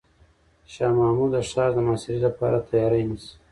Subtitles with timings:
[0.73, 3.33] شاه محمود د ښار د محاصرې لپاره تیاری نیسي.